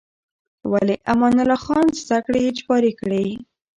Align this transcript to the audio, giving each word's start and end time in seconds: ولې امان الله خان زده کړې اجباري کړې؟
ولې 0.71 0.95
امان 1.11 1.35
الله 1.43 1.59
خان 1.65 1.85
زده 2.01 2.17
کړې 2.25 2.41
اجباري 2.49 2.93
کړې؟ 2.99 3.25